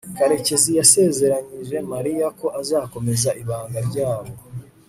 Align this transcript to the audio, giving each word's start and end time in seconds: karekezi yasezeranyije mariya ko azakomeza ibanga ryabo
karekezi 0.17 0.69
yasezeranyije 0.79 1.77
mariya 1.91 2.27
ko 2.39 2.47
azakomeza 2.61 3.29
ibanga 3.41 3.79
ryabo 3.89 4.33